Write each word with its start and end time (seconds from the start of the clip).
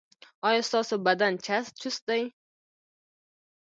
ایا 0.47 0.61
ستاسو 0.69 0.95
بدن 1.05 1.33
چست 1.81 2.01
دی؟ 2.07 2.21